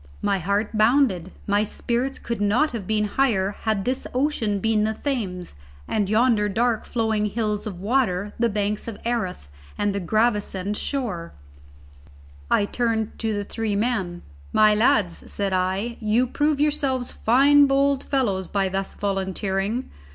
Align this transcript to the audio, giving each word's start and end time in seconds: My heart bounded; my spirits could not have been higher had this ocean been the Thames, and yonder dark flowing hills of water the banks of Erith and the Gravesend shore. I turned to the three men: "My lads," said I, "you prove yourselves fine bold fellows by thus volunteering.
My 0.23 0.39
heart 0.39 0.75
bounded; 0.75 1.31
my 1.45 1.63
spirits 1.63 2.17
could 2.17 2.41
not 2.41 2.71
have 2.71 2.87
been 2.87 3.03
higher 3.03 3.51
had 3.51 3.85
this 3.85 4.07
ocean 4.15 4.57
been 4.57 4.83
the 4.83 4.95
Thames, 4.95 5.53
and 5.87 6.09
yonder 6.09 6.49
dark 6.49 6.85
flowing 6.87 7.27
hills 7.27 7.67
of 7.67 7.79
water 7.79 8.33
the 8.39 8.49
banks 8.49 8.87
of 8.87 8.97
Erith 9.05 9.47
and 9.77 9.93
the 9.93 9.99
Gravesend 9.99 10.75
shore. 10.75 11.33
I 12.49 12.65
turned 12.65 13.19
to 13.19 13.31
the 13.35 13.43
three 13.43 13.75
men: 13.75 14.23
"My 14.51 14.73
lads," 14.73 15.31
said 15.31 15.53
I, 15.53 15.97
"you 15.99 16.25
prove 16.25 16.59
yourselves 16.59 17.11
fine 17.11 17.67
bold 17.67 18.03
fellows 18.03 18.47
by 18.47 18.69
thus 18.69 18.95
volunteering. 18.95 19.87